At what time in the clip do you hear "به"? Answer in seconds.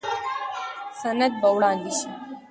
1.41-1.49